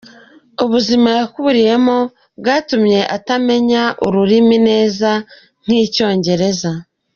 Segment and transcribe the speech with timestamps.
[0.63, 1.97] Ubuzima yakuriyemo
[2.39, 5.09] bwatumye atamenya uru rurimi neza
[5.63, 6.71] nk’Icyongereza.